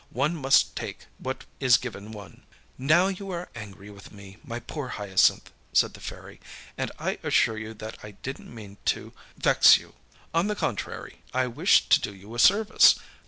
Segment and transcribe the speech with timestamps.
[0.09, 4.87] One must take what is given one.â âNow you are angry with me, my poor
[4.87, 6.39] Hyacinth,â said the Fairy,
[6.79, 9.93] âand I assure you that I didnât mean to vex you;
[10.33, 12.95] on the contrary, I wished to do you a service.